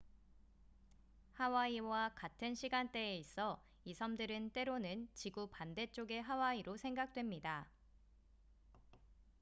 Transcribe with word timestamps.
"하와이와 1.33 2.15
같은 2.15 2.55
시간대에 2.55 3.17
있어 3.17 3.61
이 3.85 3.93
섬들은 3.93 4.49
때로는 4.49 5.07
"지구 5.13 5.47
반대쪽의 5.51 6.23
하와이""로 6.23 6.75
생각됩니다. 6.75 7.69